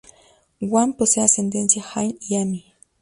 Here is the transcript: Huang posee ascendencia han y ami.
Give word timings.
Huang 0.61 0.93
posee 0.97 1.21
ascendencia 1.23 1.85
han 1.93 2.17
y 2.21 2.35
ami. 2.35 2.73